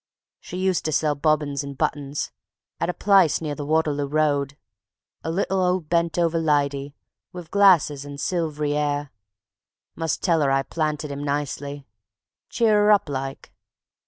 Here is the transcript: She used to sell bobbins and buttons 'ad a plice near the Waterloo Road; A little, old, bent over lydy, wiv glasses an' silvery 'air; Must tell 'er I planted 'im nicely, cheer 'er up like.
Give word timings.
She 0.39 0.57
used 0.57 0.83
to 0.85 0.91
sell 0.91 1.13
bobbins 1.13 1.63
and 1.63 1.77
buttons 1.77 2.31
'ad 2.79 2.89
a 2.89 2.93
plice 2.95 3.39
near 3.39 3.53
the 3.53 3.67
Waterloo 3.67 4.07
Road; 4.07 4.57
A 5.23 5.29
little, 5.29 5.61
old, 5.61 5.89
bent 5.89 6.17
over 6.17 6.39
lydy, 6.39 6.95
wiv 7.33 7.51
glasses 7.51 8.03
an' 8.03 8.17
silvery 8.17 8.75
'air; 8.75 9.11
Must 9.95 10.23
tell 10.23 10.41
'er 10.41 10.49
I 10.49 10.63
planted 10.63 11.11
'im 11.11 11.23
nicely, 11.23 11.85
cheer 12.49 12.83
'er 12.87 12.91
up 12.91 13.09
like. 13.09 13.53